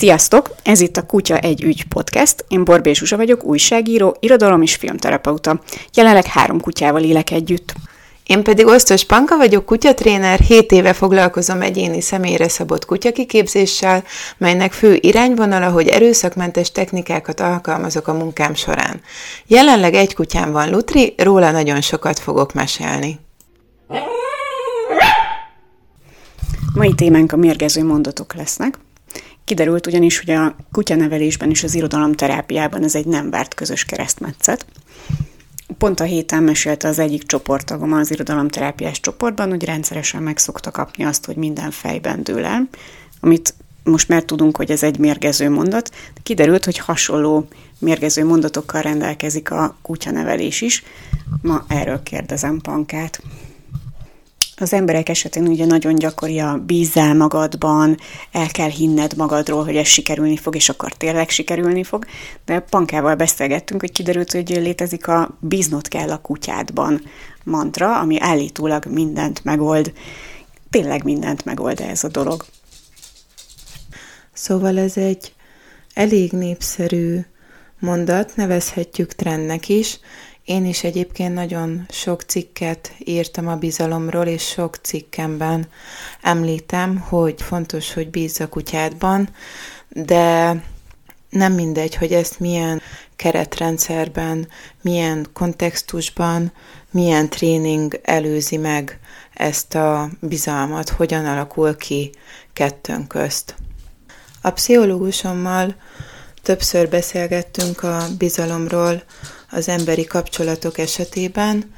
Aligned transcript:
Sziasztok! 0.00 0.54
Ez 0.62 0.80
itt 0.80 0.96
a 0.96 1.06
Kutya 1.06 1.38
egy 1.38 1.62
ügy 1.62 1.84
podcast. 1.84 2.44
Én 2.48 2.64
Borbé 2.64 2.92
Zsuzsa 2.92 3.16
vagyok, 3.16 3.44
újságíró, 3.44 4.16
irodalom 4.20 4.62
és 4.62 4.74
filmterapeuta. 4.74 5.60
Jelenleg 5.94 6.26
három 6.26 6.60
kutyával 6.60 7.02
élek 7.02 7.30
együtt. 7.30 7.74
Én 8.26 8.42
pedig 8.42 8.66
Osztos 8.66 9.04
Panka 9.04 9.36
vagyok, 9.36 9.64
kutyatréner, 9.64 10.38
7 10.38 10.72
éve 10.72 10.92
foglalkozom 10.92 11.62
egyéni 11.62 12.00
személyre 12.00 12.48
szabott 12.48 12.84
kutyakiképzéssel, 12.84 14.04
melynek 14.38 14.72
fő 14.72 14.98
irányvonala, 15.00 15.70
hogy 15.70 15.88
erőszakmentes 15.88 16.72
technikákat 16.72 17.40
alkalmazok 17.40 18.08
a 18.08 18.12
munkám 18.12 18.54
során. 18.54 19.00
Jelenleg 19.46 19.94
egy 19.94 20.14
kutyám 20.14 20.52
van 20.52 20.70
Lutri, 20.70 21.14
róla 21.16 21.50
nagyon 21.50 21.80
sokat 21.80 22.18
fogok 22.18 22.52
mesélni. 22.52 23.18
Mai 26.74 26.94
témánk 26.94 27.32
a 27.32 27.36
mérgező 27.36 27.84
mondatok 27.84 28.34
lesznek. 28.34 28.78
Kiderült 29.50 29.86
ugyanis, 29.86 30.18
hogy 30.18 30.30
a 30.30 30.56
kutyanevelésben 30.72 31.50
és 31.50 31.62
az 31.62 31.74
irodalomterápiában 31.74 32.84
ez 32.84 32.94
egy 32.94 33.06
nem 33.06 33.30
várt 33.30 33.54
közös 33.54 33.84
keresztmetszet. 33.84 34.66
Pont 35.78 36.00
a 36.00 36.04
héten 36.04 36.42
mesélte 36.42 36.88
az 36.88 36.98
egyik 36.98 37.26
csoporttagom 37.26 37.92
az 37.92 38.10
irodalomterápiás 38.10 39.00
csoportban, 39.00 39.48
hogy 39.48 39.64
rendszeresen 39.64 40.22
meg 40.22 40.38
szokta 40.38 40.70
kapni 40.70 41.04
azt, 41.04 41.26
hogy 41.26 41.36
minden 41.36 41.70
fejben 41.70 42.22
dől 42.22 42.44
el, 42.44 42.68
amit 43.20 43.54
most 43.84 44.08
már 44.08 44.22
tudunk, 44.22 44.56
hogy 44.56 44.70
ez 44.70 44.82
egy 44.82 44.98
mérgező 44.98 45.50
mondat. 45.50 45.90
Kiderült, 46.22 46.64
hogy 46.64 46.78
hasonló 46.78 47.48
mérgező 47.78 48.24
mondatokkal 48.24 48.82
rendelkezik 48.82 49.50
a 49.50 49.76
kutyanevelés 49.82 50.60
is. 50.60 50.82
Ma 51.42 51.64
erről 51.68 52.02
kérdezem 52.02 52.60
Pankát. 52.60 53.22
Az 54.60 54.72
emberek 54.72 55.08
esetén 55.08 55.46
ugye 55.46 55.66
nagyon 55.66 55.94
gyakori 55.94 56.38
a 56.38 56.62
bízzál 56.66 57.14
magadban, 57.14 57.96
el 58.32 58.50
kell 58.50 58.68
hinned 58.68 59.16
magadról, 59.16 59.64
hogy 59.64 59.76
ez 59.76 59.86
sikerülni 59.86 60.36
fog, 60.36 60.54
és 60.54 60.68
akkor 60.68 60.92
tényleg 60.92 61.28
sikerülni 61.28 61.82
fog. 61.84 62.04
De 62.44 62.60
Pankával 62.60 63.14
beszélgettünk, 63.14 63.80
hogy 63.80 63.92
kiderült, 63.92 64.32
hogy 64.32 64.48
létezik 64.48 65.08
a 65.08 65.38
bíznot 65.40 65.88
kell 65.88 66.10
a 66.10 66.20
kutyádban 66.20 67.02
mantra, 67.44 67.98
ami 67.98 68.20
állítólag 68.20 68.84
mindent 68.86 69.44
megold. 69.44 69.92
Tényleg 70.70 71.04
mindent 71.04 71.44
megold 71.44 71.80
ez 71.80 72.04
a 72.04 72.08
dolog. 72.08 72.44
Szóval 74.32 74.78
ez 74.78 74.96
egy 74.96 75.32
elég 75.94 76.32
népszerű 76.32 77.20
mondat, 77.78 78.32
nevezhetjük 78.36 79.12
trendnek 79.12 79.68
is, 79.68 80.00
én 80.50 80.66
is 80.66 80.84
egyébként 80.84 81.34
nagyon 81.34 81.86
sok 81.88 82.22
cikket 82.22 82.92
írtam 82.98 83.48
a 83.48 83.56
bizalomról, 83.56 84.26
és 84.26 84.42
sok 84.42 84.76
cikkemben 84.76 85.68
említem, 86.22 86.98
hogy 86.98 87.42
fontos, 87.42 87.92
hogy 87.92 88.08
bízz 88.10 88.40
a 88.40 88.48
kutyádban, 88.48 89.28
de 89.88 90.62
nem 91.28 91.52
mindegy, 91.52 91.94
hogy 91.94 92.12
ezt 92.12 92.40
milyen 92.40 92.82
keretrendszerben, 93.16 94.48
milyen 94.80 95.26
kontextusban, 95.32 96.52
milyen 96.90 97.28
tréning 97.28 98.00
előzi 98.02 98.56
meg 98.56 98.98
ezt 99.34 99.74
a 99.74 100.10
bizalmat, 100.20 100.88
hogyan 100.88 101.26
alakul 101.26 101.76
ki 101.76 102.10
kettőnk 102.52 103.08
közt. 103.08 103.54
A 104.42 104.50
pszichológusommal 104.50 105.74
többször 106.42 106.88
beszélgettünk 106.88 107.82
a 107.82 108.06
bizalomról, 108.18 109.02
az 109.50 109.68
emberi 109.68 110.04
kapcsolatok 110.04 110.78
esetében, 110.78 111.74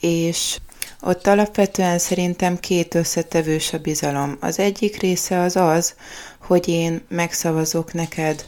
és 0.00 0.56
ott 1.00 1.26
alapvetően 1.26 1.98
szerintem 1.98 2.60
két 2.60 2.94
összetevős 2.94 3.72
a 3.72 3.78
bizalom. 3.78 4.36
Az 4.40 4.58
egyik 4.58 5.00
része 5.00 5.40
az 5.40 5.56
az, 5.56 5.94
hogy 6.40 6.68
én 6.68 7.04
megszavazok 7.08 7.92
neked 7.92 8.44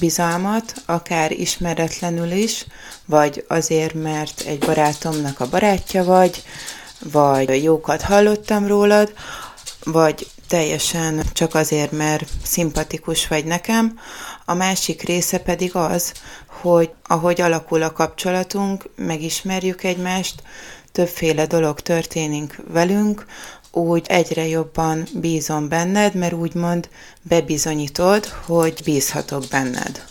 bizalmat, 0.00 0.74
akár 0.86 1.30
ismeretlenül 1.30 2.30
is, 2.30 2.66
vagy 3.06 3.44
azért, 3.48 3.94
mert 3.94 4.40
egy 4.40 4.58
barátomnak 4.58 5.40
a 5.40 5.48
barátja 5.48 6.04
vagy, 6.04 6.42
vagy 7.12 7.62
jókat 7.62 8.02
hallottam 8.02 8.66
rólad, 8.66 9.12
vagy 9.84 10.26
teljesen 10.48 11.22
csak 11.32 11.54
azért, 11.54 11.92
mert 11.92 12.28
szimpatikus 12.42 13.28
vagy 13.28 13.44
nekem. 13.44 13.98
A 14.44 14.54
másik 14.54 15.02
része 15.02 15.38
pedig 15.38 15.74
az, 15.74 16.12
hogy 16.46 16.90
ahogy 17.06 17.40
alakul 17.40 17.82
a 17.82 17.92
kapcsolatunk, 17.92 18.88
megismerjük 18.96 19.82
egymást, 19.82 20.42
többféle 20.92 21.46
dolog 21.46 21.80
történik 21.80 22.60
velünk, 22.68 23.26
úgy 23.72 24.06
egyre 24.08 24.46
jobban 24.46 25.06
bízom 25.14 25.68
benned, 25.68 26.14
mert 26.14 26.32
úgymond 26.32 26.88
bebizonyítod, 27.22 28.26
hogy 28.26 28.80
bízhatok 28.84 29.44
benned. 29.50 30.04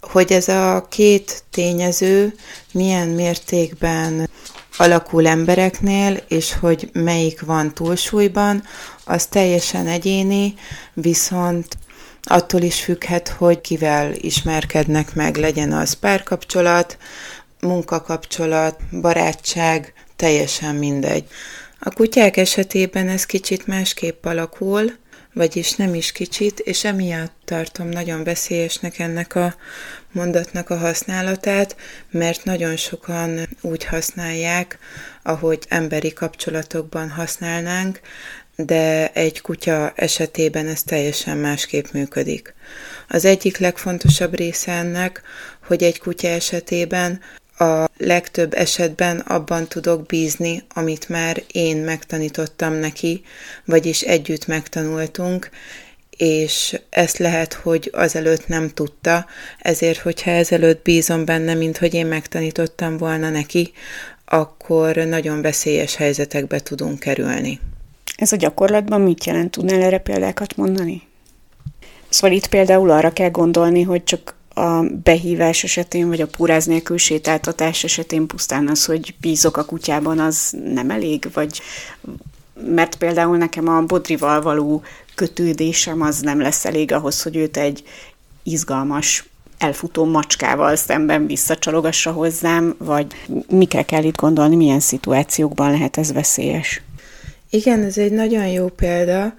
Hogy 0.00 0.32
ez 0.32 0.48
a 0.48 0.86
két 0.90 1.44
tényező 1.50 2.34
milyen 2.72 3.08
mértékben 3.08 4.30
alakul 4.76 5.26
embereknél, 5.26 6.24
és 6.28 6.52
hogy 6.52 6.90
melyik 6.92 7.40
van 7.40 7.74
túlsúlyban, 7.74 8.64
az 9.04 9.26
teljesen 9.26 9.86
egyéni, 9.86 10.54
viszont 10.92 11.76
attól 12.22 12.60
is 12.60 12.82
függhet, 12.82 13.28
hogy 13.28 13.60
kivel 13.60 14.12
ismerkednek 14.14 15.14
meg, 15.14 15.36
legyen 15.36 15.72
az 15.72 15.92
párkapcsolat, 15.92 16.98
munkakapcsolat, 17.60 18.80
barátság, 19.00 19.92
teljesen 20.16 20.74
mindegy. 20.74 21.24
A 21.78 21.90
kutyák 21.90 22.36
esetében 22.36 23.08
ez 23.08 23.26
kicsit 23.26 23.66
másképp 23.66 24.24
alakul, 24.24 25.00
vagyis 25.34 25.74
nem 25.74 25.94
is 25.94 26.12
kicsit, 26.12 26.58
és 26.58 26.84
emiatt 26.84 27.34
tartom 27.44 27.88
nagyon 27.88 28.24
veszélyesnek 28.24 28.98
ennek 28.98 29.34
a 29.34 29.54
mondatnak 30.12 30.70
a 30.70 30.76
használatát, 30.76 31.76
mert 32.10 32.44
nagyon 32.44 32.76
sokan 32.76 33.48
úgy 33.60 33.84
használják, 33.84 34.78
ahogy 35.22 35.64
emberi 35.68 36.12
kapcsolatokban 36.12 37.10
használnánk, 37.10 38.00
de 38.66 39.12
egy 39.12 39.40
kutya 39.40 39.92
esetében 39.96 40.66
ez 40.68 40.82
teljesen 40.82 41.38
másképp 41.38 41.84
működik. 41.92 42.54
Az 43.08 43.24
egyik 43.24 43.58
legfontosabb 43.58 44.34
része 44.34 44.72
ennek, 44.72 45.22
hogy 45.66 45.82
egy 45.82 45.98
kutya 45.98 46.28
esetében 46.28 47.20
a 47.58 47.84
legtöbb 47.96 48.54
esetben 48.54 49.18
abban 49.18 49.68
tudok 49.68 50.06
bízni, 50.06 50.62
amit 50.74 51.08
már 51.08 51.42
én 51.52 51.76
megtanítottam 51.76 52.72
neki, 52.72 53.22
vagyis 53.64 54.00
együtt 54.00 54.46
megtanultunk, 54.46 55.50
és 56.16 56.80
ezt 56.90 57.18
lehet, 57.18 57.52
hogy 57.54 57.90
azelőtt 57.92 58.48
nem 58.48 58.68
tudta, 58.68 59.26
ezért, 59.58 59.98
hogyha 59.98 60.30
ezelőtt 60.30 60.82
bízom 60.82 61.24
benne, 61.24 61.54
mint 61.54 61.78
hogy 61.78 61.94
én 61.94 62.06
megtanítottam 62.06 62.96
volna 62.96 63.30
neki, 63.30 63.72
akkor 64.24 64.96
nagyon 64.96 65.42
veszélyes 65.42 65.94
helyzetekbe 65.96 66.60
tudunk 66.60 66.98
kerülni. 66.98 67.60
Ez 68.22 68.32
a 68.32 68.36
gyakorlatban 68.36 69.00
mit 69.00 69.24
jelent? 69.24 69.50
Tudnál 69.50 69.82
erre 69.82 69.98
példákat 69.98 70.56
mondani? 70.56 71.02
Szóval 72.08 72.36
itt 72.36 72.46
például 72.46 72.90
arra 72.90 73.12
kell 73.12 73.30
gondolni, 73.30 73.82
hogy 73.82 74.04
csak 74.04 74.34
a 74.54 74.82
behívás 75.02 75.64
esetén, 75.64 76.08
vagy 76.08 76.20
a 76.20 76.26
púráz 76.26 76.64
nélkül 76.64 76.98
sétáltatás 76.98 77.84
esetén 77.84 78.26
pusztán 78.26 78.68
az, 78.68 78.84
hogy 78.84 79.14
bízok 79.20 79.56
a 79.56 79.64
kutyában, 79.64 80.18
az 80.18 80.54
nem 80.74 80.90
elég, 80.90 81.28
vagy 81.32 81.60
mert 82.66 82.96
például 82.96 83.36
nekem 83.36 83.68
a 83.68 83.82
bodrival 83.82 84.42
való 84.42 84.82
kötődésem 85.14 86.00
az 86.00 86.20
nem 86.20 86.40
lesz 86.40 86.64
elég 86.64 86.92
ahhoz, 86.92 87.22
hogy 87.22 87.36
őt 87.36 87.56
egy 87.56 87.82
izgalmas 88.42 89.28
elfutó 89.58 90.04
macskával 90.04 90.76
szemben 90.76 91.26
visszacsarogassa 91.26 92.12
hozzám, 92.12 92.74
vagy 92.78 93.06
mikre 93.48 93.82
kell 93.82 94.04
itt 94.04 94.16
gondolni, 94.16 94.56
milyen 94.56 94.80
szituációkban 94.80 95.70
lehet 95.70 95.96
ez 95.96 96.12
veszélyes? 96.12 96.82
Igen, 97.54 97.84
ez 97.84 97.98
egy 97.98 98.12
nagyon 98.12 98.46
jó 98.46 98.68
példa. 98.68 99.34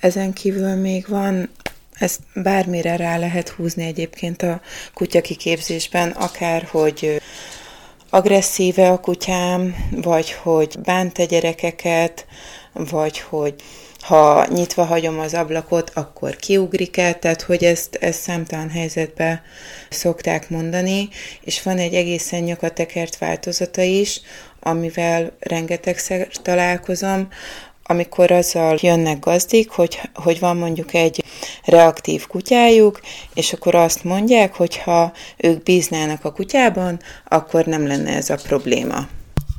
Ezen 0.00 0.32
kívül 0.32 0.74
még 0.74 1.08
van, 1.08 1.48
ezt 1.98 2.20
bármire 2.34 2.96
rá 2.96 3.18
lehet 3.18 3.48
húzni 3.48 3.84
egyébként 3.84 4.42
a 4.42 4.60
kutya 4.94 5.20
kiképzésben, 5.20 6.10
akár 6.10 6.62
hogy 6.70 7.22
agresszíve 8.10 8.90
a 8.90 9.00
kutyám, 9.00 9.74
vagy 9.90 10.32
hogy 10.32 10.78
bánt 10.84 11.18
a 11.18 11.24
gyerekeket, 11.24 12.26
vagy 12.72 13.18
hogy 13.18 13.54
ha 14.00 14.46
nyitva 14.48 14.84
hagyom 14.84 15.18
az 15.18 15.34
ablakot, 15.34 15.90
akkor 15.94 16.36
kiugrik 16.36 16.96
el, 16.96 17.18
tehát 17.18 17.42
hogy 17.42 17.64
ezt, 17.64 17.94
ezt 17.94 18.20
számtalan 18.20 18.70
helyzetbe 18.70 19.42
szokták 19.90 20.50
mondani, 20.50 21.08
és 21.40 21.62
van 21.62 21.78
egy 21.78 21.94
egészen 21.94 22.42
nyakatekert 22.42 23.18
változata 23.18 23.82
is, 23.82 24.20
amivel 24.66 25.36
rengetegszer 25.38 26.28
találkozom, 26.42 27.28
amikor 27.82 28.30
azzal 28.30 28.78
jönnek 28.80 29.18
gazdik, 29.18 29.70
hogy, 29.70 30.00
hogy 30.14 30.38
van 30.38 30.56
mondjuk 30.56 30.94
egy 30.94 31.24
reaktív 31.64 32.26
kutyájuk, 32.26 33.00
és 33.34 33.52
akkor 33.52 33.74
azt 33.74 34.04
mondják, 34.04 34.54
hogy 34.54 34.76
ha 34.76 35.12
ők 35.36 35.62
bíznának 35.62 36.24
a 36.24 36.32
kutyában, 36.32 37.00
akkor 37.28 37.64
nem 37.64 37.86
lenne 37.86 38.16
ez 38.16 38.30
a 38.30 38.36
probléma. 38.46 39.06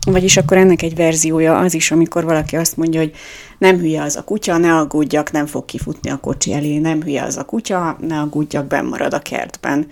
Vagyis 0.05 0.37
akkor 0.37 0.57
ennek 0.57 0.81
egy 0.81 0.95
verziója 0.95 1.57
az 1.57 1.73
is, 1.73 1.91
amikor 1.91 2.23
valaki 2.23 2.55
azt 2.55 2.77
mondja, 2.77 2.99
hogy 2.99 3.15
nem 3.57 3.77
hülye 3.77 4.01
az 4.01 4.15
a 4.15 4.23
kutya, 4.23 4.57
ne 4.57 4.75
aggódjak, 4.75 5.31
nem 5.31 5.45
fog 5.45 5.65
kifutni 5.65 6.09
a 6.09 6.17
kocsi 6.17 6.53
elé, 6.53 6.77
nem 6.77 7.01
hülye 7.01 7.23
az 7.23 7.37
a 7.37 7.45
kutya, 7.45 7.97
ne 7.99 8.19
aggódjak, 8.19 8.65
benn 8.67 8.85
marad 8.85 9.13
a 9.13 9.19
kertben. 9.19 9.87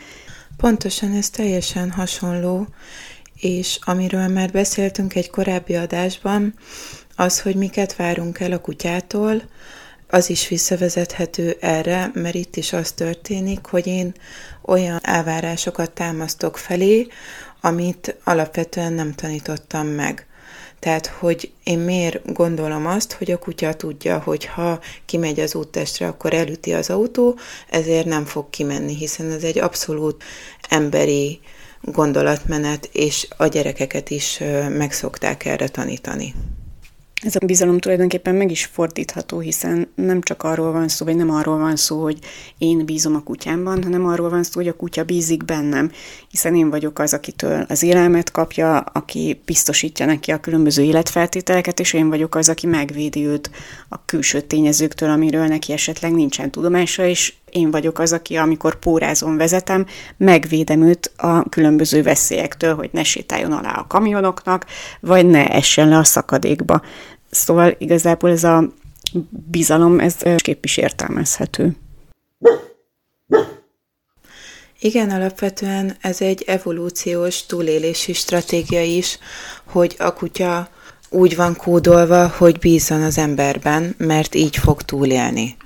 Pontosan 0.57 1.11
ez 1.11 1.29
teljesen 1.29 1.91
hasonló, 1.91 2.67
és 3.45 3.79
amiről 3.81 4.27
már 4.27 4.51
beszéltünk 4.51 5.15
egy 5.15 5.29
korábbi 5.29 5.75
adásban, 5.75 6.53
az, 7.15 7.41
hogy 7.41 7.55
miket 7.55 7.95
várunk 7.95 8.39
el 8.39 8.51
a 8.51 8.59
kutyától, 8.59 9.41
az 10.09 10.29
is 10.29 10.47
visszavezethető 10.47 11.57
erre, 11.59 12.11
mert 12.13 12.35
itt 12.35 12.55
is 12.55 12.73
az 12.73 12.91
történik, 12.91 13.65
hogy 13.65 13.87
én 13.87 14.13
olyan 14.61 14.99
elvárásokat 15.01 15.91
támasztok 15.91 16.57
felé, 16.57 17.07
amit 17.61 18.15
alapvetően 18.23 18.93
nem 18.93 19.13
tanítottam 19.13 19.87
meg. 19.87 20.27
Tehát, 20.79 21.07
hogy 21.07 21.51
én 21.63 21.79
miért 21.79 22.33
gondolom 22.33 22.85
azt, 22.85 23.13
hogy 23.13 23.31
a 23.31 23.39
kutya 23.39 23.73
tudja, 23.73 24.19
hogy 24.19 24.45
ha 24.45 24.79
kimegy 25.05 25.39
az 25.39 25.55
úttestre, 25.55 26.07
akkor 26.07 26.33
elüti 26.33 26.73
az 26.73 26.89
autó, 26.89 27.37
ezért 27.69 28.05
nem 28.05 28.25
fog 28.25 28.49
kimenni, 28.49 28.95
hiszen 28.95 29.31
ez 29.31 29.43
egy 29.43 29.59
abszolút 29.59 30.23
emberi 30.69 31.39
gondolatmenet, 31.91 32.89
és 32.91 33.27
a 33.37 33.47
gyerekeket 33.47 34.09
is 34.09 34.41
meg 34.69 34.91
szokták 34.91 35.45
erre 35.45 35.67
tanítani. 35.67 36.33
Ez 37.25 37.35
a 37.35 37.45
bizalom 37.45 37.79
tulajdonképpen 37.79 38.35
meg 38.35 38.51
is 38.51 38.65
fordítható, 38.65 39.39
hiszen 39.39 39.91
nem 39.95 40.21
csak 40.21 40.43
arról 40.43 40.71
van 40.71 40.87
szó, 40.87 41.05
vagy 41.05 41.15
nem 41.15 41.29
arról 41.29 41.57
van 41.57 41.75
szó, 41.75 42.01
hogy 42.01 42.17
én 42.57 42.85
bízom 42.85 43.15
a 43.15 43.23
kutyámban, 43.23 43.83
hanem 43.83 44.05
arról 44.05 44.29
van 44.29 44.43
szó, 44.43 44.51
hogy 44.53 44.67
a 44.67 44.75
kutya 44.75 45.03
bízik 45.03 45.45
bennem, 45.45 45.91
hiszen 46.29 46.55
én 46.55 46.69
vagyok 46.69 46.99
az, 46.99 47.13
akitől 47.13 47.65
az 47.69 47.83
élelmet 47.83 48.31
kapja, 48.31 48.79
aki 48.79 49.41
biztosítja 49.45 50.05
neki 50.05 50.31
a 50.31 50.39
különböző 50.39 50.83
életfeltételeket, 50.83 51.79
és 51.79 51.93
én 51.93 52.09
vagyok 52.09 52.35
az, 52.35 52.49
aki 52.49 52.67
megvédi 52.67 53.25
őt 53.25 53.49
a 53.89 54.05
külső 54.05 54.41
tényezőktől, 54.41 55.09
amiről 55.09 55.47
neki 55.47 55.73
esetleg 55.73 56.13
nincsen 56.13 56.51
tudomása, 56.51 57.05
és 57.05 57.33
én 57.55 57.71
vagyok 57.71 57.99
az, 57.99 58.13
aki 58.13 58.35
amikor 58.35 58.75
pórázon 58.75 59.37
vezetem, 59.37 59.85
megvédem 60.17 60.81
őt 60.81 61.11
a 61.17 61.49
különböző 61.49 62.03
veszélyektől, 62.03 62.75
hogy 62.75 62.89
ne 62.93 63.03
sétáljon 63.03 63.51
alá 63.51 63.73
a 63.73 63.87
kamionoknak, 63.87 64.65
vagy 64.99 65.25
ne 65.25 65.47
essen 65.47 65.89
le 65.89 65.97
a 65.97 66.03
szakadékba. 66.03 66.81
Szóval 67.31 67.75
igazából 67.77 68.29
ez 68.29 68.43
a 68.43 68.73
bizalom, 69.29 69.99
ez 69.99 70.15
kép 70.37 70.65
is 70.65 70.77
értelmezhető. 70.77 71.75
Igen, 74.79 75.09
alapvetően 75.09 75.95
ez 76.01 76.21
egy 76.21 76.43
evolúciós 76.47 77.45
túlélési 77.45 78.13
stratégia 78.13 78.83
is, 78.83 79.19
hogy 79.63 79.95
a 79.99 80.13
kutya 80.13 80.69
úgy 81.09 81.35
van 81.35 81.55
kódolva, 81.55 82.27
hogy 82.27 82.59
bízzon 82.59 83.01
az 83.01 83.17
emberben, 83.17 83.95
mert 83.97 84.35
így 84.35 84.57
fog 84.57 84.81
túlélni. 84.81 85.57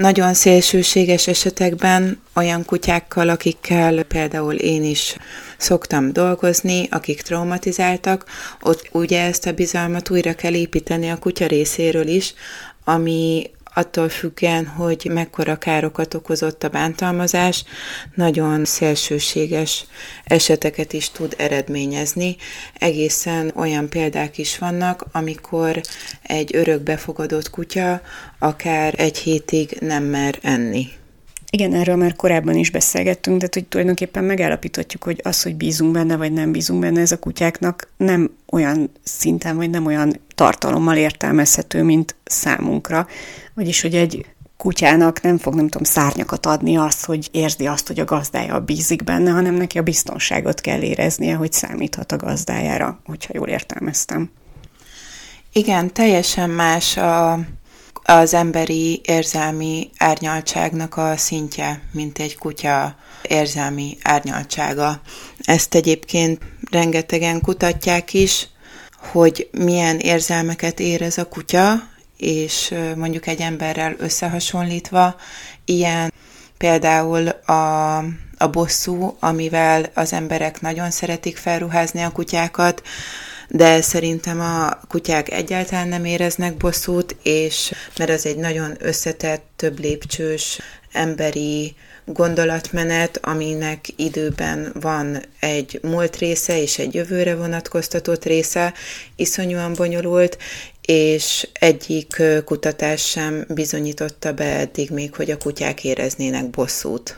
Nagyon 0.00 0.34
szélsőséges 0.34 1.26
esetekben 1.26 2.22
olyan 2.34 2.64
kutyákkal, 2.64 3.28
akikkel 3.28 4.02
például 4.02 4.54
én 4.54 4.84
is 4.84 5.16
szoktam 5.56 6.12
dolgozni, 6.12 6.88
akik 6.90 7.22
traumatizáltak, 7.22 8.24
ott 8.60 8.88
ugye 8.92 9.22
ezt 9.22 9.46
a 9.46 9.52
bizalmat 9.52 10.10
újra 10.10 10.34
kell 10.34 10.54
építeni 10.54 11.10
a 11.10 11.18
kutya 11.18 11.46
részéről 11.46 12.06
is, 12.06 12.34
ami 12.84 13.50
attól 13.76 14.08
függően, 14.08 14.66
hogy 14.66 15.10
mekkora 15.12 15.56
károkat 15.56 16.14
okozott 16.14 16.64
a 16.64 16.68
bántalmazás, 16.68 17.64
nagyon 18.14 18.64
szélsőséges 18.64 19.84
eseteket 20.24 20.92
is 20.92 21.10
tud 21.10 21.34
eredményezni. 21.38 22.36
Egészen 22.78 23.52
olyan 23.54 23.88
példák 23.88 24.38
is 24.38 24.58
vannak, 24.58 25.04
amikor 25.12 25.80
egy 26.22 26.56
örökbefogadott 26.56 27.50
kutya 27.50 28.00
akár 28.38 28.94
egy 28.96 29.18
hétig 29.18 29.76
nem 29.80 30.02
mer 30.04 30.38
enni. 30.42 30.88
Igen, 31.50 31.74
erről 31.74 31.96
már 31.96 32.16
korábban 32.16 32.54
is 32.54 32.70
beszélgettünk, 32.70 33.40
de 33.40 33.48
hogy 33.52 33.64
tulajdonképpen 33.64 34.24
megállapíthatjuk, 34.24 35.02
hogy 35.02 35.20
az, 35.24 35.42
hogy 35.42 35.56
bízunk 35.56 35.92
benne, 35.92 36.16
vagy 36.16 36.32
nem 36.32 36.52
bízunk 36.52 36.80
benne, 36.80 37.00
ez 37.00 37.12
a 37.12 37.18
kutyáknak 37.18 37.88
nem 37.96 38.30
olyan 38.50 38.90
szinten, 39.02 39.56
vagy 39.56 39.70
nem 39.70 39.86
olyan 39.86 40.20
tartalommal 40.34 40.96
értelmezhető, 40.96 41.82
mint 41.82 42.14
számunkra. 42.24 43.06
Vagyis, 43.54 43.80
hogy 43.80 43.94
egy 43.94 44.26
kutyának 44.56 45.20
nem 45.20 45.38
fog, 45.38 45.54
nem 45.54 45.68
tudom, 45.68 45.86
szárnyakat 45.86 46.46
adni 46.46 46.76
azt, 46.76 47.04
hogy 47.04 47.28
érzi 47.30 47.66
azt, 47.66 47.86
hogy 47.86 48.00
a 48.00 48.04
gazdája 48.04 48.60
bízik 48.60 49.04
benne, 49.04 49.30
hanem 49.30 49.54
neki 49.54 49.78
a 49.78 49.82
biztonságot 49.82 50.60
kell 50.60 50.80
éreznie, 50.80 51.34
hogy 51.34 51.52
számíthat 51.52 52.12
a 52.12 52.16
gazdájára, 52.16 53.00
hogyha 53.04 53.32
jól 53.34 53.48
értelmeztem. 53.48 54.30
Igen, 55.52 55.92
teljesen 55.92 56.50
más 56.50 56.96
a 56.96 57.38
az 58.06 58.34
emberi 58.34 59.00
érzelmi 59.04 59.90
árnyaltságnak 59.98 60.96
a 60.96 61.16
szintje, 61.16 61.80
mint 61.92 62.18
egy 62.18 62.38
kutya 62.38 62.96
érzelmi 63.22 63.96
árnyaltsága. 64.02 65.00
Ezt 65.38 65.74
egyébként 65.74 66.42
rengetegen 66.70 67.40
kutatják 67.40 68.14
is, 68.14 68.48
hogy 69.12 69.48
milyen 69.52 69.98
érzelmeket 69.98 70.80
érez 70.80 71.18
a 71.18 71.28
kutya, 71.28 71.88
és 72.16 72.74
mondjuk 72.96 73.26
egy 73.26 73.40
emberrel 73.40 73.94
összehasonlítva, 73.98 75.16
ilyen 75.64 76.12
például 76.56 77.28
a, 77.28 77.96
a 78.38 78.46
bosszú, 78.50 79.16
amivel 79.20 79.90
az 79.94 80.12
emberek 80.12 80.60
nagyon 80.60 80.90
szeretik 80.90 81.36
felruházni 81.36 82.02
a 82.02 82.10
kutyákat, 82.10 82.82
de 83.48 83.80
szerintem 83.80 84.40
a 84.40 84.80
kutyák 84.88 85.30
egyáltalán 85.30 85.88
nem 85.88 86.04
éreznek 86.04 86.56
bosszút, 86.56 87.16
és 87.22 87.72
mert 87.98 88.10
az 88.10 88.26
egy 88.26 88.36
nagyon 88.36 88.74
összetett, 88.78 89.44
több 89.56 89.78
lépcsős, 89.80 90.60
emberi 90.92 91.74
gondolatmenet, 92.04 93.18
aminek 93.22 93.86
időben 93.96 94.72
van 94.80 95.22
egy 95.40 95.78
múlt 95.82 96.16
része 96.16 96.60
és 96.60 96.78
egy 96.78 96.94
jövőre 96.94 97.36
vonatkoztatott 97.36 98.24
része, 98.24 98.74
iszonyúan 99.16 99.72
bonyolult, 99.72 100.38
és 100.80 101.48
egyik 101.52 102.22
kutatás 102.44 103.08
sem 103.08 103.44
bizonyította 103.48 104.32
be 104.32 104.44
eddig 104.44 104.90
még, 104.90 105.14
hogy 105.14 105.30
a 105.30 105.38
kutyák 105.38 105.84
éreznének 105.84 106.50
bosszút. 106.50 107.16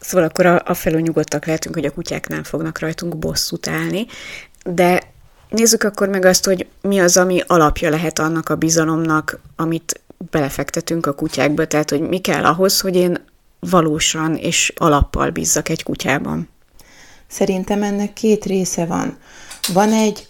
Szóval 0.00 0.28
akkor 0.28 0.46
a, 0.46 0.62
a 0.64 0.74
felül 0.74 1.00
nyugodtak 1.00 1.46
lehetünk, 1.46 1.74
hogy 1.74 1.84
a 1.84 1.90
kutyák 1.90 2.28
nem 2.28 2.42
fognak 2.42 2.78
rajtunk 2.78 3.18
bosszút 3.18 3.68
állni, 3.68 4.06
de 4.64 5.02
Nézzük 5.50 5.82
akkor 5.82 6.08
meg 6.08 6.24
azt, 6.24 6.44
hogy 6.44 6.66
mi 6.80 7.00
az, 7.00 7.16
ami 7.16 7.42
alapja 7.46 7.90
lehet 7.90 8.18
annak 8.18 8.48
a 8.48 8.56
bizalomnak, 8.56 9.40
amit 9.56 10.00
belefektetünk 10.30 11.06
a 11.06 11.14
kutyákba, 11.14 11.66
tehát 11.66 11.90
hogy 11.90 12.00
mi 12.00 12.18
kell 12.18 12.44
ahhoz, 12.44 12.80
hogy 12.80 12.96
én 12.96 13.18
valósan 13.58 14.36
és 14.36 14.72
alappal 14.76 15.30
bízzak 15.30 15.68
egy 15.68 15.82
kutyában. 15.82 16.48
Szerintem 17.26 17.82
ennek 17.82 18.12
két 18.12 18.44
része 18.44 18.84
van. 18.84 19.18
Van 19.72 19.92
egy 19.92 20.28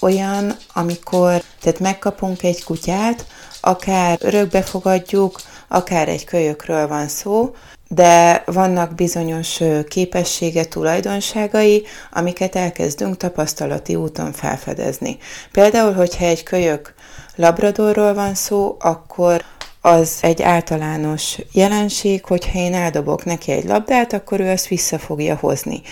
olyan, 0.00 0.56
amikor 0.72 1.42
tehát 1.60 1.80
megkapunk 1.80 2.42
egy 2.42 2.64
kutyát, 2.64 3.26
akár 3.60 4.18
örökbe 4.20 4.62
fogadjuk, 4.62 5.40
akár 5.68 6.08
egy 6.08 6.24
kölyökről 6.24 6.88
van 6.88 7.08
szó, 7.08 7.54
de 7.88 8.42
vannak 8.46 8.94
bizonyos 8.94 9.60
képessége, 9.88 10.64
tulajdonságai, 10.64 11.82
amiket 12.12 12.56
elkezdünk 12.56 13.16
tapasztalati 13.16 13.94
úton 13.94 14.32
felfedezni. 14.32 15.16
Például, 15.52 15.92
hogyha 15.92 16.24
egy 16.24 16.42
kölyök 16.42 16.94
labradorról 17.36 18.14
van 18.14 18.34
szó, 18.34 18.76
akkor 18.78 19.44
az 19.80 20.18
egy 20.20 20.42
általános 20.42 21.38
jelenség, 21.52 22.24
hogyha 22.24 22.58
én 22.58 22.74
eldobok 22.74 23.24
neki 23.24 23.50
egy 23.50 23.64
labdát, 23.64 24.12
akkor 24.12 24.40
ő 24.40 24.50
azt 24.50 24.66
vissza 24.66 24.98
fogja 24.98 25.36
hozni. 25.36 25.82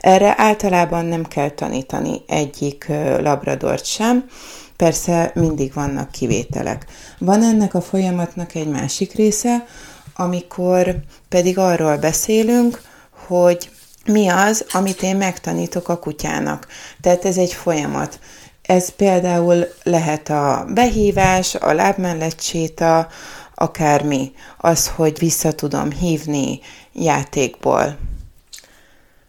Erre 0.00 0.34
általában 0.36 1.04
nem 1.04 1.24
kell 1.24 1.50
tanítani 1.50 2.22
egyik 2.26 2.86
labradort 3.18 3.84
sem, 3.84 4.24
persze 4.76 5.30
mindig 5.34 5.72
vannak 5.72 6.10
kivételek. 6.10 6.86
Van 7.18 7.42
ennek 7.42 7.74
a 7.74 7.80
folyamatnak 7.80 8.54
egy 8.54 8.68
másik 8.68 9.14
része, 9.14 9.66
amikor 10.16 10.96
pedig 11.28 11.58
arról 11.58 11.96
beszélünk, 11.96 12.80
hogy 13.26 13.70
mi 14.04 14.28
az, 14.28 14.64
amit 14.70 15.02
én 15.02 15.16
megtanítok 15.16 15.88
a 15.88 15.98
kutyának. 15.98 16.66
Tehát 17.00 17.24
ez 17.24 17.36
egy 17.36 17.52
folyamat. 17.52 18.18
Ez 18.62 18.88
például 18.88 19.66
lehet 19.82 20.28
a 20.28 20.66
behívás, 20.74 21.54
a 21.54 21.72
lábmellett 21.72 22.40
séta, 22.40 23.08
akármi. 23.54 24.32
Az, 24.56 24.88
hogy 24.88 25.18
vissza 25.18 25.52
tudom 25.52 25.90
hívni 25.90 26.60
játékból. 26.92 27.98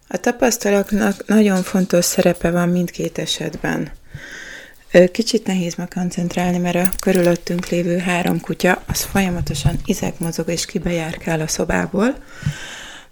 A 0.08 0.16
tapasztalatnak 0.16 1.26
nagyon 1.26 1.62
fontos 1.62 2.04
szerepe 2.04 2.50
van 2.50 2.68
mindkét 2.68 3.18
esetben. 3.18 3.92
Kicsit 5.12 5.46
nehéz 5.46 5.76
koncentrálni, 5.94 6.58
mert 6.58 6.76
a 6.76 6.90
körülöttünk 7.00 7.68
lévő 7.68 7.98
három 7.98 8.40
kutya, 8.40 8.82
az 8.86 9.02
folyamatosan 9.02 9.80
izek 9.84 10.18
mozog 10.18 10.48
és 10.48 10.66
kibejárkál 10.66 11.40
a 11.40 11.46
szobából, 11.46 12.14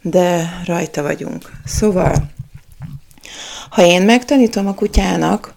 de 0.03 0.61
rajta 0.65 1.03
vagyunk. 1.03 1.53
Szóval, 1.65 2.31
ha 3.71 3.85
én 3.85 4.03
megtanítom 4.03 4.67
a 4.67 4.75
kutyának, 4.75 5.55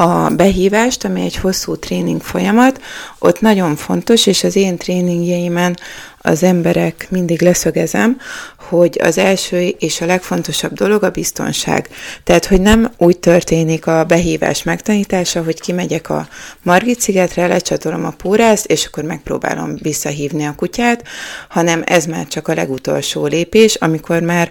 a 0.00 0.30
behívást, 0.36 1.04
ami 1.04 1.20
egy 1.20 1.36
hosszú 1.36 1.76
tréning 1.76 2.22
folyamat, 2.22 2.80
ott 3.18 3.40
nagyon 3.40 3.76
fontos, 3.76 4.26
és 4.26 4.44
az 4.44 4.56
én 4.56 4.76
tréningjeimen 4.76 5.76
az 6.18 6.42
emberek 6.42 7.06
mindig 7.10 7.42
leszögezem, 7.42 8.20
hogy 8.56 9.00
az 9.02 9.18
első 9.18 9.74
és 9.78 10.00
a 10.00 10.06
legfontosabb 10.06 10.72
dolog 10.72 11.02
a 11.02 11.10
biztonság. 11.10 11.88
Tehát, 12.24 12.46
hogy 12.46 12.60
nem 12.60 12.90
úgy 12.98 13.18
történik 13.18 13.86
a 13.86 14.04
behívás 14.04 14.62
megtanítása, 14.62 15.42
hogy 15.42 15.60
kimegyek 15.60 16.10
a 16.10 16.28
Margit 16.62 17.00
szigetre, 17.00 17.46
lecsatolom 17.46 18.04
a 18.04 18.10
pórázt, 18.10 18.66
és 18.66 18.86
akkor 18.86 19.04
megpróbálom 19.04 19.76
visszahívni 19.82 20.44
a 20.44 20.54
kutyát, 20.56 21.02
hanem 21.48 21.82
ez 21.86 22.06
már 22.06 22.26
csak 22.26 22.48
a 22.48 22.54
legutolsó 22.54 23.26
lépés, 23.26 23.74
amikor 23.74 24.20
már 24.20 24.50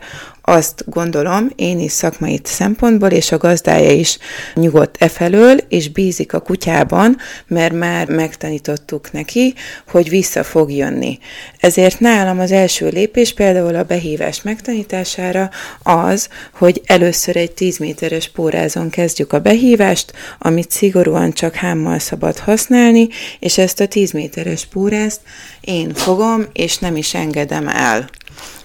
azt 0.49 0.83
gondolom, 0.85 1.49
én 1.55 1.79
is 1.79 1.91
szakmai 1.91 2.39
szempontból, 2.43 3.09
és 3.09 3.31
a 3.31 3.37
gazdája 3.37 3.91
is 3.91 4.17
nyugodt 4.53 4.95
e 4.99 5.07
felől, 5.07 5.57
és 5.69 5.89
bízik 5.89 6.33
a 6.33 6.39
kutyában, 6.39 7.17
mert 7.47 7.73
már 7.73 8.07
megtanítottuk 8.07 9.11
neki, 9.11 9.53
hogy 9.87 10.09
vissza 10.09 10.43
fog 10.43 10.71
jönni. 10.71 11.19
Ezért 11.59 11.99
nálam 11.99 12.39
az 12.39 12.51
első 12.51 12.87
lépés 12.87 13.33
például 13.33 13.75
a 13.75 13.83
behívás 13.83 14.41
megtanítására 14.41 15.49
az, 15.83 16.29
hogy 16.53 16.81
először 16.85 17.37
egy 17.37 17.51
10 17.51 17.77
méteres 17.77 18.29
pórázon 18.29 18.89
kezdjük 18.89 19.33
a 19.33 19.39
behívást, 19.39 20.11
amit 20.39 20.71
szigorúan 20.71 21.31
csak 21.31 21.55
hámmal 21.55 21.99
szabad 21.99 22.37
használni, 22.37 23.07
és 23.39 23.57
ezt 23.57 23.79
a 23.79 23.87
10 23.87 24.11
méteres 24.11 24.65
pórázt 24.65 25.21
én 25.61 25.93
fogom, 25.93 26.45
és 26.53 26.77
nem 26.77 26.95
is 26.95 27.13
engedem 27.13 27.67
el 27.67 28.09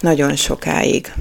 nagyon 0.01 0.37
sokáig. 0.37 1.13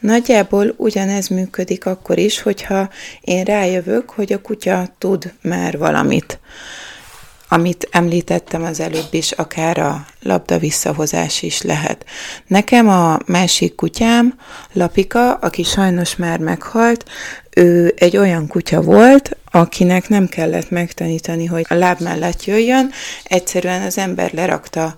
Nagyjából 0.00 0.74
ugyanez 0.76 1.28
működik 1.28 1.86
akkor 1.86 2.18
is, 2.18 2.42
hogyha 2.42 2.88
én 3.20 3.44
rájövök, 3.44 4.10
hogy 4.10 4.32
a 4.32 4.40
kutya 4.40 4.88
tud 4.98 5.32
már 5.42 5.78
valamit. 5.78 6.38
Amit 7.50 7.88
említettem 7.90 8.62
az 8.62 8.80
előbb 8.80 9.08
is, 9.10 9.32
akár 9.32 9.78
a 9.78 10.06
labda 10.22 10.58
visszahozás 10.58 11.42
is 11.42 11.62
lehet. 11.62 12.04
Nekem 12.46 12.88
a 12.88 13.18
másik 13.26 13.74
kutyám, 13.74 14.38
Lapika, 14.72 15.34
aki 15.34 15.62
sajnos 15.62 16.16
már 16.16 16.38
meghalt, 16.38 17.04
ő 17.50 17.94
egy 17.96 18.16
olyan 18.16 18.46
kutya 18.46 18.80
volt, 18.80 19.36
akinek 19.50 20.08
nem 20.08 20.26
kellett 20.26 20.70
megtanítani, 20.70 21.46
hogy 21.46 21.66
a 21.68 21.74
láb 21.74 22.00
mellett 22.00 22.44
jöjjön, 22.44 22.90
egyszerűen 23.24 23.82
az 23.82 23.98
ember 23.98 24.32
lerakta 24.32 24.94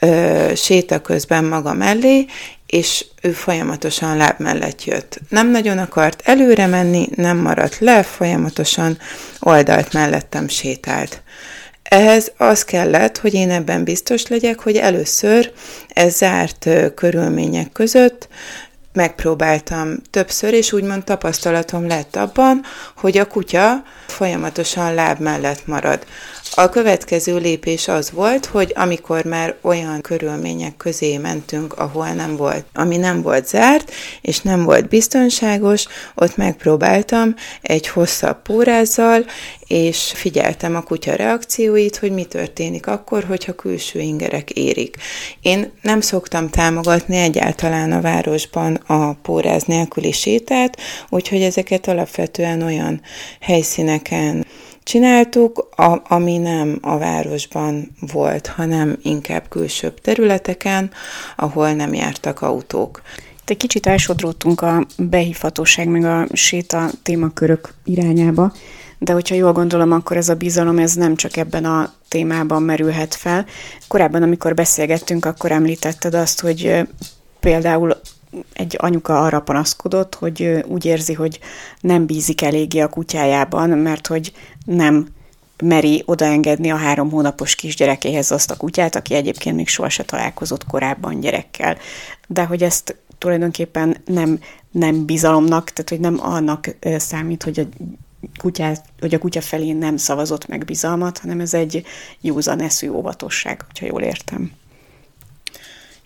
ö, 0.00 0.52
séta 0.56 1.00
közben 1.00 1.44
maga 1.44 1.72
mellé, 1.72 2.26
és 2.70 3.04
ő 3.22 3.32
folyamatosan 3.32 4.16
láb 4.16 4.34
mellett 4.38 4.84
jött. 4.84 5.18
Nem 5.28 5.50
nagyon 5.50 5.78
akart 5.78 6.22
előre 6.24 6.66
menni, 6.66 7.08
nem 7.14 7.36
maradt 7.36 7.78
le, 7.78 8.02
folyamatosan 8.02 8.98
oldalt 9.40 9.92
mellettem 9.92 10.48
sétált. 10.48 11.22
Ehhez 11.82 12.32
az 12.36 12.64
kellett, 12.64 13.18
hogy 13.18 13.34
én 13.34 13.50
ebben 13.50 13.84
biztos 13.84 14.26
legyek, 14.26 14.60
hogy 14.60 14.76
először 14.76 15.52
ez 15.88 16.16
zárt 16.16 16.68
körülmények 16.94 17.72
között 17.72 18.28
megpróbáltam 18.92 19.96
többször, 20.10 20.52
és 20.52 20.72
úgymond 20.72 21.04
tapasztalatom 21.04 21.86
lett 21.86 22.16
abban, 22.16 22.62
hogy 22.96 23.18
a 23.18 23.26
kutya 23.26 23.82
folyamatosan 24.06 24.94
láb 24.94 25.20
mellett 25.20 25.66
marad. 25.66 26.06
A 26.54 26.68
következő 26.68 27.36
lépés 27.36 27.88
az 27.88 28.10
volt, 28.10 28.46
hogy 28.46 28.72
amikor 28.74 29.24
már 29.24 29.56
olyan 29.60 30.00
körülmények 30.00 30.76
közé 30.76 31.16
mentünk, 31.16 31.78
ahol 31.78 32.08
nem 32.08 32.36
volt, 32.36 32.64
ami 32.74 32.96
nem 32.96 33.22
volt 33.22 33.46
zárt, 33.46 33.92
és 34.20 34.40
nem 34.40 34.62
volt 34.64 34.88
biztonságos, 34.88 35.84
ott 36.14 36.36
megpróbáltam 36.36 37.34
egy 37.62 37.88
hosszabb 37.88 38.42
pórázzal, 38.42 39.24
és 39.66 40.12
figyeltem 40.14 40.76
a 40.76 40.82
kutya 40.82 41.14
reakcióit, 41.14 41.96
hogy 41.96 42.12
mi 42.12 42.24
történik 42.24 42.86
akkor, 42.86 43.24
hogyha 43.24 43.52
külső 43.52 44.00
ingerek 44.00 44.50
érik. 44.50 44.96
Én 45.42 45.72
nem 45.82 46.00
szoktam 46.00 46.48
támogatni 46.48 47.16
egyáltalán 47.16 47.92
a 47.92 48.00
városban 48.00 48.74
a 48.74 49.12
póráz 49.12 49.62
nélküli 49.62 50.12
sétát, 50.12 50.76
úgyhogy 51.08 51.42
ezeket 51.42 51.88
alapvetően 51.88 52.62
olyan 52.62 53.00
helyszíneken 53.40 54.46
csináltuk, 54.90 55.68
a, 55.76 56.02
ami 56.14 56.38
nem 56.38 56.78
a 56.82 56.98
városban 56.98 57.96
volt, 58.12 58.46
hanem 58.46 58.98
inkább 59.02 59.48
külsőbb 59.48 60.00
területeken, 60.00 60.90
ahol 61.36 61.72
nem 61.72 61.94
jártak 61.94 62.42
autók. 62.42 63.02
Egy 63.44 63.56
kicsit 63.56 63.86
elsodródtunk 63.86 64.60
a 64.60 64.86
behívhatóság 64.98 65.88
meg 65.88 66.04
a 66.04 66.26
séta 66.32 66.90
témakörök 67.02 67.74
irányába, 67.84 68.52
de 68.98 69.12
hogyha 69.12 69.34
jól 69.34 69.52
gondolom, 69.52 69.92
akkor 69.92 70.16
ez 70.16 70.28
a 70.28 70.34
bizalom 70.34 70.78
ez 70.78 70.94
nem 70.94 71.16
csak 71.16 71.36
ebben 71.36 71.64
a 71.64 71.92
témában 72.08 72.62
merülhet 72.62 73.14
fel. 73.14 73.46
Korábban, 73.88 74.22
amikor 74.22 74.54
beszélgettünk, 74.54 75.24
akkor 75.24 75.52
említetted 75.52 76.14
azt, 76.14 76.40
hogy 76.40 76.88
például 77.40 78.00
egy 78.52 78.76
anyuka 78.78 79.20
arra 79.20 79.40
panaszkodott, 79.40 80.14
hogy 80.14 80.64
úgy 80.66 80.84
érzi, 80.84 81.12
hogy 81.12 81.38
nem 81.80 82.06
bízik 82.06 82.42
eléggé 82.42 82.80
a 82.80 82.88
kutyájában, 82.88 83.68
mert 83.68 84.06
hogy 84.06 84.32
nem 84.74 85.08
meri 85.62 86.02
odaengedni 86.06 86.70
a 86.70 86.76
három 86.76 87.10
hónapos 87.10 87.54
kisgyerekéhez 87.54 88.30
azt 88.30 88.50
a 88.50 88.56
kutyát, 88.56 88.96
aki 88.96 89.14
egyébként 89.14 89.56
még 89.56 89.68
sohasem 89.68 90.06
találkozott 90.06 90.66
korábban 90.66 91.20
gyerekkel. 91.20 91.76
De 92.26 92.44
hogy 92.44 92.62
ezt 92.62 92.96
tulajdonképpen 93.18 93.96
nem, 94.04 94.38
nem 94.70 95.04
bizalomnak, 95.04 95.70
tehát 95.70 95.88
hogy 95.88 96.00
nem 96.00 96.18
annak 96.20 96.76
számít, 96.96 97.42
hogy 97.42 97.58
a 97.58 97.64
kutyát, 98.38 98.84
hogy 99.00 99.14
a 99.14 99.18
kutya 99.18 99.40
felé 99.40 99.72
nem 99.72 99.96
szavazott 99.96 100.46
meg 100.46 100.64
bizalmat, 100.64 101.18
hanem 101.18 101.40
ez 101.40 101.54
egy 101.54 101.84
józan 102.20 102.60
eszű 102.60 102.88
óvatosság, 102.88 103.64
hogyha 103.66 103.86
jól 103.86 104.02
értem. 104.02 104.52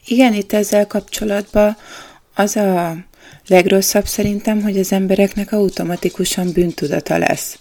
Igen, 0.06 0.32
itt 0.32 0.52
ezzel 0.52 0.86
kapcsolatban 0.86 1.76
az 2.34 2.56
a 2.56 2.96
legrosszabb 3.46 4.06
szerintem, 4.06 4.62
hogy 4.62 4.78
az 4.78 4.92
embereknek 4.92 5.52
automatikusan 5.52 6.52
bűntudata 6.52 7.18
lesz. 7.18 7.58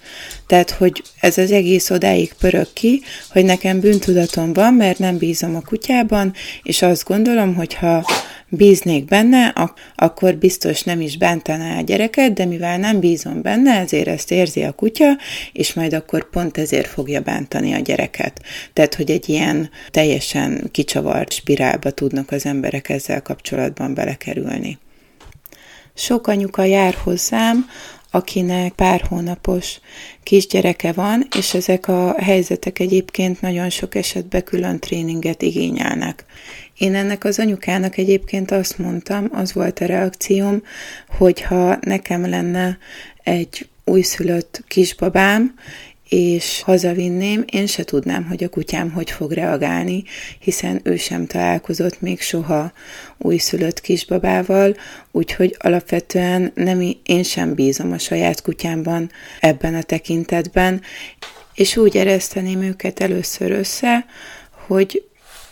Tehát, 0.47 0.69
hogy 0.69 1.03
ez 1.19 1.37
az 1.37 1.51
egész 1.51 1.89
odáig 1.89 2.33
pörög 2.33 2.67
ki, 2.73 3.01
hogy 3.29 3.45
nekem 3.45 3.79
bűntudatom 3.79 4.53
van, 4.53 4.73
mert 4.73 4.99
nem 4.99 5.17
bízom 5.17 5.55
a 5.55 5.61
kutyában, 5.61 6.33
és 6.63 6.81
azt 6.81 7.03
gondolom, 7.03 7.55
hogy 7.55 7.73
ha 7.73 8.05
bíznék 8.49 9.05
benne, 9.05 9.47
ak- 9.47 9.79
akkor 9.95 10.35
biztos 10.35 10.83
nem 10.83 11.01
is 11.01 11.17
bántaná 11.17 11.77
a 11.77 11.81
gyereket, 11.81 12.33
de 12.33 12.45
mivel 12.45 12.77
nem 12.77 12.99
bízom 12.99 13.41
benne, 13.41 13.79
ezért 13.79 14.07
ezt 14.07 14.31
érzi 14.31 14.63
a 14.63 14.71
kutya, 14.71 15.17
és 15.53 15.73
majd 15.73 15.93
akkor 15.93 16.29
pont 16.29 16.57
ezért 16.57 16.87
fogja 16.87 17.21
bántani 17.21 17.73
a 17.73 17.79
gyereket. 17.79 18.41
Tehát, 18.73 18.95
hogy 18.95 19.11
egy 19.11 19.29
ilyen 19.29 19.69
teljesen 19.91 20.69
kicsavart 20.71 21.33
spirálba 21.33 21.91
tudnak 21.91 22.31
az 22.31 22.45
emberek 22.45 22.89
ezzel 22.89 23.21
kapcsolatban 23.21 23.93
belekerülni. 23.93 24.77
Sok 25.95 26.27
anyuka 26.27 26.63
jár 26.63 26.93
hozzám, 26.93 27.65
akinek 28.11 28.73
pár 28.73 29.01
hónapos 29.01 29.79
kisgyereke 30.23 30.91
van, 30.91 31.27
és 31.37 31.53
ezek 31.53 31.87
a 31.87 32.15
helyzetek 32.21 32.79
egyébként 32.79 33.41
nagyon 33.41 33.69
sok 33.69 33.95
esetben 33.95 34.43
külön 34.43 34.79
tréninget 34.79 35.41
igényelnek. 35.41 36.25
Én 36.77 36.95
ennek 36.95 37.23
az 37.23 37.39
anyukának 37.39 37.97
egyébként 37.97 38.51
azt 38.51 38.77
mondtam, 38.77 39.29
az 39.31 39.53
volt 39.53 39.79
a 39.79 39.85
reakcióm, 39.85 40.63
hogyha 41.07 41.77
nekem 41.81 42.29
lenne 42.29 42.77
egy 43.23 43.67
újszülött 43.85 44.63
kisbabám, 44.67 45.53
és 46.13 46.61
hazavinném, 46.61 47.43
én 47.51 47.65
se 47.67 47.83
tudnám, 47.83 48.25
hogy 48.25 48.43
a 48.43 48.49
kutyám 48.49 48.91
hogy 48.91 49.11
fog 49.11 49.31
reagálni, 49.31 50.03
hiszen 50.39 50.79
ő 50.83 50.95
sem 50.95 51.25
találkozott 51.25 52.01
még 52.01 52.21
soha 52.21 52.71
újszülött 53.17 53.81
kisbabával, 53.81 54.75
úgyhogy 55.11 55.55
alapvetően 55.59 56.51
nem, 56.55 56.95
én 57.03 57.23
sem 57.23 57.53
bízom 57.53 57.91
a 57.91 57.97
saját 57.97 58.41
kutyámban 58.41 59.11
ebben 59.39 59.75
a 59.75 59.81
tekintetben, 59.81 60.81
és 61.53 61.77
úgy 61.77 61.97
ereszteném 61.97 62.61
őket 62.61 62.99
először 62.99 63.51
össze, 63.51 64.05
hogy 64.67 65.07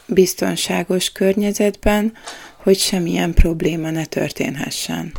biztonságos 0.05 1.11
környezetben, 1.11 2.13
hogy 2.63 2.77
semmilyen 2.77 3.33
probléma 3.33 3.89
ne 3.89 4.05
történhessen. 4.05 5.11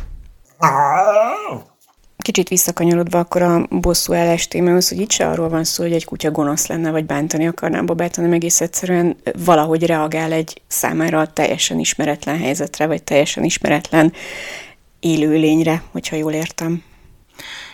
Kicsit 2.17 2.49
visszakanyarodva 2.49 3.19
akkor 3.19 3.41
a 3.41 3.67
bosszú 3.69 4.13
állás 4.13 4.47
témához, 4.47 4.89
hogy 4.89 4.99
itt 4.99 5.11
se 5.11 5.27
arról 5.27 5.49
van 5.49 5.63
szó, 5.63 5.83
hogy 5.83 5.93
egy 5.93 6.05
kutya 6.05 6.31
gonosz 6.31 6.67
lenne, 6.67 6.91
vagy 6.91 7.05
bántani 7.05 7.47
akarná 7.47 7.79
a 7.79 7.83
babát, 7.83 8.15
hanem 8.15 8.33
egész 8.33 8.61
egyszerűen 8.61 9.15
valahogy 9.37 9.85
reagál 9.85 10.31
egy 10.31 10.61
számára 10.67 11.33
teljesen 11.33 11.79
ismeretlen 11.79 12.37
helyzetre, 12.37 12.87
vagy 12.87 13.03
teljesen 13.03 13.43
ismeretlen 13.43 14.13
élőlényre, 14.99 15.83
hogyha 15.91 16.15
jól 16.15 16.33
értem. 16.33 16.83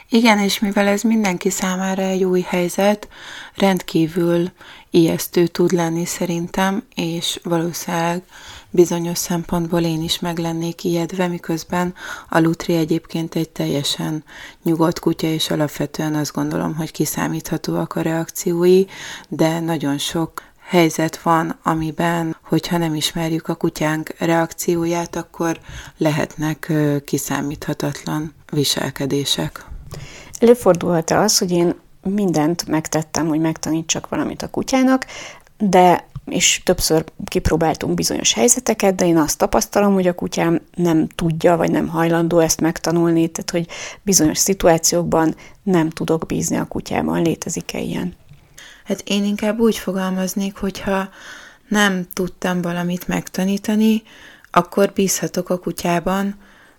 Igen, 0.10 0.39
és 0.39 0.60
mivel 0.60 0.88
ez 0.88 1.01
mindenki 1.01 1.50
számára 1.50 2.01
egy 2.01 2.24
új 2.24 2.46
helyzet, 2.48 3.08
rendkívül 3.55 4.51
ijesztő 4.89 5.48
tud 5.48 5.72
lenni 5.72 6.05
szerintem, 6.05 6.84
és 6.96 7.39
valószínűleg 7.43 8.24
bizonyos 8.72 9.18
szempontból 9.18 9.82
én 9.82 10.04
is 10.04 10.20
meg 10.20 10.38
lennék 10.38 10.84
ijedve, 10.84 11.28
miközben 11.28 11.94
a 12.30 12.40
Lutri 12.40 12.76
egyébként 12.76 13.36
egy 13.36 13.50
teljesen 13.50 14.24
nyugodt 14.64 15.00
kutya, 15.00 15.28
és 15.28 15.50
alapvetően 15.50 16.16
azt 16.16 16.34
gondolom, 16.34 16.76
hogy 16.76 16.92
kiszámíthatóak 16.92 17.96
a 17.96 18.02
reakciói, 18.02 18.86
de 19.30 19.60
nagyon 19.60 19.98
sok 19.98 20.44
helyzet 20.70 21.22
van, 21.22 21.60
amiben, 21.64 22.38
hogyha 22.42 22.78
nem 22.78 22.96
ismerjük 22.96 23.48
a 23.48 23.56
kutyánk 23.56 24.16
reakcióját, 24.18 25.16
akkor 25.16 25.60
lehetnek 25.98 26.72
kiszámíthatatlan 27.06 28.34
viselkedések. 28.52 29.66
Előfordulhat 30.40 31.12
az, 31.12 31.38
hogy 31.38 31.52
én 31.52 31.76
mindent 32.02 32.68
megtettem, 32.68 33.28
hogy 33.28 33.40
megtanítsak 33.40 34.10
valamit 34.10 34.42
a 34.42 34.50
kutyának, 34.50 35.06
de 35.58 36.08
és 36.31 36.62
többször 36.65 37.05
kipróbáltunk 37.25 37.93
bizonyos 37.93 38.33
helyzeteket, 38.33 38.95
de 38.95 39.05
én 39.05 39.17
azt 39.17 39.38
tapasztalom, 39.38 39.93
hogy 39.93 40.07
a 40.07 40.13
kutyám 40.13 40.62
nem 40.75 41.07
tudja, 41.07 41.57
vagy 41.57 41.71
nem 41.71 41.88
hajlandó 41.88 42.39
ezt 42.39 42.62
megtanulni, 42.62 43.27
tehát 43.27 43.51
hogy 43.51 43.67
bizonyos 44.01 44.38
szituációkban 44.38 45.36
nem 45.63 45.89
tudok 45.89 46.25
bízni 46.25 46.57
a 46.57 46.67
kutyában. 46.67 47.21
Létezik-e 47.21 47.79
ilyen? 47.79 48.15
Hát 48.83 49.01
én 49.05 49.24
inkább 49.24 49.59
úgy 49.59 49.77
fogalmaznék, 49.77 50.55
hogyha 50.55 51.09
nem 51.67 52.07
tudtam 52.13 52.62
valamit 52.62 53.07
megtanítani, 53.07 54.03
akkor 54.51 54.91
bízhatok 54.93 55.50
a 55.50 55.57
kutyában, 55.57 56.36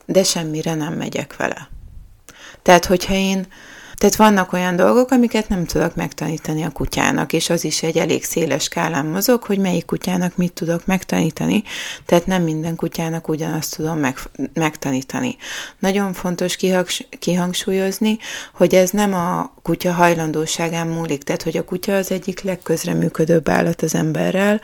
de 0.06 0.22
semmire 0.22 0.74
nem 0.74 0.94
megyek 0.94 1.36
vele. 1.36 1.68
Tehát, 2.62 2.84
hogyha 2.84 3.14
én 3.14 3.46
tehát 4.00 4.16
vannak 4.16 4.52
olyan 4.52 4.76
dolgok, 4.76 5.10
amiket 5.10 5.48
nem 5.48 5.64
tudok 5.64 5.94
megtanítani 5.94 6.64
a 6.64 6.70
kutyának, 6.70 7.32
és 7.32 7.50
az 7.50 7.64
is 7.64 7.82
egy 7.82 7.96
elég 7.98 8.24
széles 8.24 8.62
skálán 8.62 9.06
mozog, 9.06 9.42
hogy 9.42 9.58
melyik 9.58 9.84
kutyának 9.84 10.36
mit 10.36 10.52
tudok 10.52 10.86
megtanítani, 10.86 11.62
tehát 12.06 12.26
nem 12.26 12.42
minden 12.42 12.76
kutyának 12.76 13.28
ugyanazt 13.28 13.76
tudom 13.76 13.98
meg, 13.98 14.18
megtanítani. 14.54 15.36
Nagyon 15.78 16.12
fontos 16.12 16.56
kihangsúlyozni, 17.18 18.18
hogy 18.54 18.74
ez 18.74 18.90
nem 18.90 19.14
a 19.14 19.52
kutya 19.62 19.92
hajlandóságán 19.92 20.86
múlik, 20.86 21.22
tehát 21.22 21.42
hogy 21.42 21.56
a 21.56 21.64
kutya 21.64 21.96
az 21.96 22.10
egyik 22.10 22.42
legközreműködőbb 22.42 23.48
állat 23.48 23.82
az 23.82 23.94
emberrel, 23.94 24.60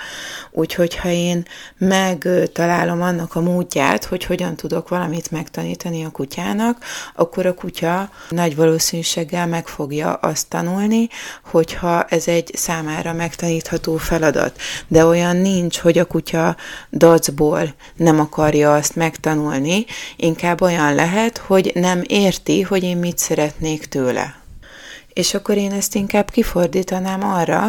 úgyhogy 0.51 0.97
ha 0.97 1.09
én 1.09 1.47
megtalálom 1.79 3.03
annak 3.03 3.35
a 3.35 3.41
módját, 3.41 4.05
hogy 4.05 4.25
hogyan 4.25 4.57
tudok 4.57 4.89
valamit 4.89 5.31
megtanítani 5.31 6.05
a 6.05 6.11
kutyának, 6.11 6.85
akkor 7.15 7.47
a 7.47 7.55
kutya 7.55 8.11
nagy 8.31 8.57
valószínűség 8.57 9.25
valószínűséggel 9.31 9.47
meg 9.47 9.69
fogja 9.69 10.13
azt 10.13 10.49
tanulni, 10.49 11.09
hogyha 11.45 12.05
ez 12.05 12.29
egy 12.29 12.51
számára 12.55 13.13
megtanítható 13.13 13.97
feladat. 13.97 14.61
De 14.89 15.05
olyan 15.05 15.37
nincs, 15.37 15.79
hogy 15.79 15.99
a 15.99 16.05
kutya 16.05 16.57
dacból 16.93 17.75
nem 17.97 18.21
akarja 18.21 18.75
azt 18.75 18.97
megtanulni, 18.97 19.85
inkább 20.17 20.61
olyan 20.61 20.95
lehet, 20.95 21.39
hogy 21.39 21.71
nem 21.75 22.03
érti, 22.07 22.63
hogy 22.63 22.83
én 22.83 22.97
mit 22.97 23.19
szeretnék 23.19 23.87
tőle. 23.87 24.35
És 25.13 25.35
akkor 25.35 25.57
én 25.57 25.73
ezt 25.73 25.95
inkább 25.95 26.31
kifordítanám 26.31 27.23
arra, 27.25 27.65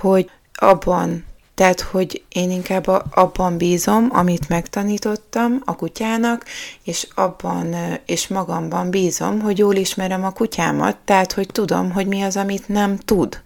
hogy 0.00 0.30
abban 0.54 1.24
tehát, 1.60 1.80
hogy 1.80 2.22
én 2.28 2.50
inkább 2.50 2.86
abban 3.10 3.56
bízom, 3.56 4.08
amit 4.12 4.48
megtanítottam 4.48 5.62
a 5.64 5.76
kutyának, 5.76 6.44
és 6.84 7.06
abban, 7.14 7.74
és 8.06 8.28
magamban 8.28 8.90
bízom, 8.90 9.40
hogy 9.40 9.58
jól 9.58 9.74
ismerem 9.74 10.24
a 10.24 10.30
kutyámat, 10.30 10.96
tehát, 11.04 11.32
hogy 11.32 11.46
tudom, 11.46 11.92
hogy 11.92 12.06
mi 12.06 12.22
az, 12.22 12.36
amit 12.36 12.68
nem 12.68 12.96
tud. 12.96 13.40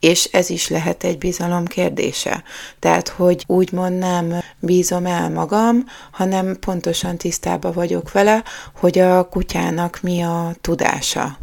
És 0.00 0.24
ez 0.24 0.50
is 0.50 0.68
lehet 0.68 1.04
egy 1.04 1.18
bizalom 1.18 1.64
kérdése. 1.64 2.42
Tehát, 2.78 3.08
hogy 3.08 3.44
úgymond 3.46 3.98
nem 3.98 4.34
bízom 4.58 5.06
el 5.06 5.30
magam, 5.30 5.84
hanem 6.10 6.58
pontosan 6.58 7.16
tisztában 7.16 7.72
vagyok 7.72 8.12
vele, 8.12 8.42
hogy 8.80 8.98
a 8.98 9.28
kutyának 9.28 9.98
mi 10.02 10.22
a 10.22 10.54
tudása. 10.60 11.38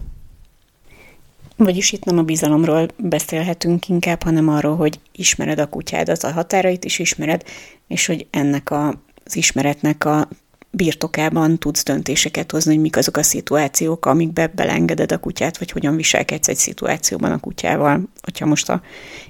Vagyis 1.63 1.91
itt 1.91 2.03
nem 2.03 2.17
a 2.17 2.23
bizalomról 2.23 2.87
beszélhetünk 2.97 3.87
inkább, 3.87 4.23
hanem 4.23 4.49
arról, 4.49 4.75
hogy 4.75 4.99
ismered 5.11 5.59
a 5.59 5.69
kutyádat, 5.69 6.23
a 6.23 6.31
határait 6.31 6.85
is 6.85 6.99
ismered, 6.99 7.43
és 7.87 8.05
hogy 8.05 8.27
ennek 8.29 8.71
a, 8.71 8.87
az 9.25 9.35
ismeretnek 9.35 10.05
a 10.05 10.27
birtokában 10.71 11.59
tudsz 11.59 11.83
döntéseket 11.83 12.51
hozni, 12.51 12.73
hogy 12.73 12.81
mik 12.81 12.97
azok 12.97 13.17
a 13.17 13.23
szituációk, 13.23 14.05
amikbe 14.05 14.47
belengeded 14.47 15.11
a 15.11 15.17
kutyát, 15.17 15.57
vagy 15.57 15.71
hogyan 15.71 15.95
viselkedsz 15.95 16.47
egy 16.47 16.57
szituációban 16.57 17.31
a 17.31 17.39
kutyával, 17.39 18.01
hogyha 18.21 18.45
most 18.45 18.69
a, 18.69 18.81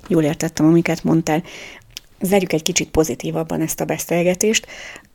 jól 0.07 0.23
értettem, 0.23 0.65
amiket 0.65 1.03
mondtál. 1.03 1.43
Zárjuk 2.21 2.53
egy 2.53 2.63
kicsit 2.63 2.89
pozitívabban 2.89 3.61
ezt 3.61 3.81
a 3.81 3.85
beszélgetést. 3.85 4.65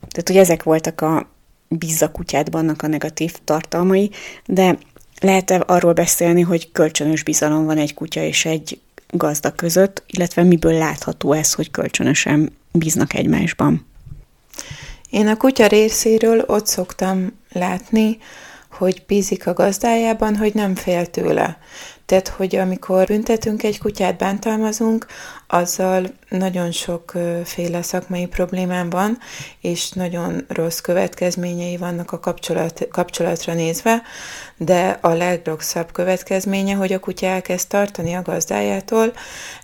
Tehát, 0.07 0.27
hogy 0.27 0.37
ezek 0.37 0.63
voltak 0.63 1.01
a 1.01 1.29
bízza 1.67 2.11
kutyádban 2.11 2.69
a 2.69 2.87
negatív 2.87 3.35
tartalmai, 3.43 4.11
de 4.45 4.77
lehet-e 5.19 5.63
arról 5.67 5.93
beszélni, 5.93 6.41
hogy 6.41 6.71
kölcsönös 6.71 7.23
bizalom 7.23 7.65
van 7.65 7.77
egy 7.77 7.93
kutya 7.93 8.21
és 8.21 8.45
egy 8.45 8.79
gazda 9.09 9.51
között, 9.51 10.03
illetve 10.07 10.43
miből 10.43 10.73
látható 10.73 11.33
ez, 11.33 11.53
hogy 11.53 11.71
kölcsönösen 11.71 12.57
bíznak 12.71 13.13
egymásban? 13.13 13.85
Én 15.09 15.27
a 15.27 15.37
kutya 15.37 15.67
részéről 15.67 16.43
ott 16.47 16.67
szoktam 16.67 17.31
látni, 17.51 18.17
hogy 18.71 19.03
bízik 19.07 19.47
a 19.47 19.53
gazdájában, 19.53 20.35
hogy 20.35 20.53
nem 20.53 20.75
fél 20.75 21.05
tőle. 21.05 21.57
Tehát, 22.07 22.27
hogy 22.27 22.55
amikor 22.55 23.05
büntetünk 23.05 23.63
egy 23.63 23.79
kutyát, 23.79 24.17
bántalmazunk, 24.17 25.05
azzal 25.47 26.05
nagyon 26.29 26.71
sokféle 26.71 27.81
szakmai 27.81 28.25
problémám 28.25 28.89
van, 28.89 29.17
és 29.61 29.89
nagyon 29.89 30.45
rossz 30.47 30.79
következményei 30.79 31.77
vannak 31.77 32.11
a 32.11 32.19
kapcsolat, 32.19 32.87
kapcsolatra 32.91 33.53
nézve, 33.53 34.01
de 34.57 34.97
a 35.01 35.13
legrosszabb 35.13 35.91
következménye, 35.91 36.75
hogy 36.75 36.93
a 36.93 36.99
kutya 36.99 37.27
elkezd 37.27 37.67
tartani 37.67 38.13
a 38.13 38.21
gazdájától, 38.21 39.13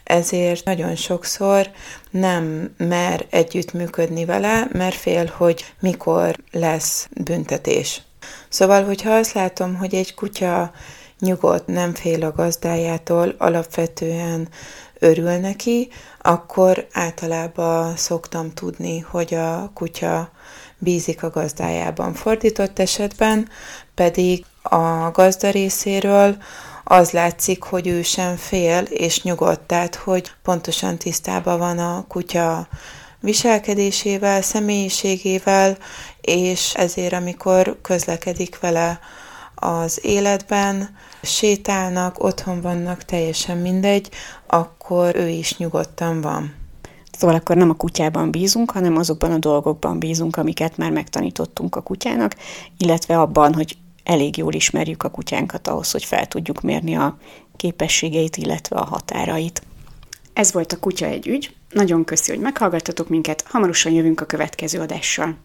ezért 0.03 0.65
nagyon 0.65 0.95
sokszor 0.95 1.69
nem 2.10 2.73
mer 2.77 3.25
együttműködni 3.29 4.25
vele, 4.25 4.67
mert 4.71 4.95
fél, 4.95 5.32
hogy 5.38 5.65
mikor 5.79 6.36
lesz 6.51 7.08
büntetés. 7.23 8.01
Szóval, 8.49 8.84
hogyha 8.84 9.13
azt 9.13 9.34
látom, 9.34 9.75
hogy 9.75 9.95
egy 9.95 10.13
kutya 10.13 10.71
nyugodt, 11.24 11.68
nem 11.68 11.94
fél 11.94 12.24
a 12.24 12.32
gazdájától, 12.32 13.36
alapvetően 13.38 14.48
örül 15.00 15.32
neki, 15.32 15.90
akkor 16.22 16.88
általában 16.92 17.96
szoktam 17.96 18.54
tudni, 18.54 19.00
hogy 19.00 19.34
a 19.34 19.72
kutya 19.74 20.32
bízik 20.78 21.24
a 21.24 21.30
gazdájában. 21.30 22.14
Fordított 22.14 22.80
esetben 22.80 23.50
pedig 23.96 24.46
a 24.62 25.12
gazda 25.12 25.50
részéről 25.50 26.38
az 26.84 27.12
látszik, 27.12 27.64
hogy 27.64 27.88
ő 27.88 28.02
sem 28.02 28.36
fél 28.36 28.84
és 28.84 29.24
nyugodt, 29.24 29.68
tehát 29.68 29.96
hogy 29.96 30.32
pontosan 30.44 30.98
tisztában 30.98 31.58
van 31.60 31.80
a 31.80 32.06
kutya 32.08 32.68
viselkedésével, 33.20 34.42
személyiségével, 34.42 35.78
és 36.22 36.74
ezért, 36.74 37.14
amikor 37.14 37.78
közlekedik 37.82 38.60
vele 38.60 39.00
az 39.56 40.00
életben, 40.02 40.96
sétálnak, 41.22 42.24
otthon 42.24 42.62
vannak, 42.62 43.04
teljesen 43.04 43.58
mindegy, 43.58 44.10
akkor 44.48 45.16
ő 45.16 45.28
is 45.28 45.58
nyugodtan 45.58 46.22
van. 46.22 46.56
Szóval 47.18 47.36
akkor 47.36 47.56
nem 47.56 47.70
a 47.70 47.74
kutyában 47.74 48.32
bízunk, 48.32 48.72
hanem 48.72 48.98
azokban 48.98 49.32
a 49.32 49.38
dolgokban 49.38 50.00
bízunk, 50.00 50.36
amiket 50.36 50.78
már 50.78 50.92
megtanítottunk 50.92 51.76
a 51.76 51.82
kutyának, 51.82 52.36
illetve 52.78 53.20
abban, 53.20 53.54
hogy 53.54 53.78
elég 54.04 54.38
jól 54.38 54.54
ismerjük 54.54 55.04
a 55.04 55.10
kutyánkat 55.10 55.68
ahhoz, 55.68 55.92
hogy 55.92 56.04
fel 56.04 56.28
tudjuk 56.28 56.62
mérni 56.62 56.96
a 56.96 57.18
képességeit, 57.56 58.38
illetve 58.38 58.76
a 58.76 58.86
határait. 58.86 59.62
Ez 60.34 60.52
volt 60.54 60.74
a 60.74 60.80
Kutya 60.80 61.06
egy 61.06 61.28
ügy. 61.28 61.56
Nagyon 61.70 62.04
köszi, 62.04 62.32
hogy 62.32 62.42
meghallgattatok 62.42 63.10
minket, 63.10 63.44
hamarosan 63.48 63.92
jövünk 63.92 64.22
a 64.22 64.26
következő 64.26 64.80
adással. 64.80 65.36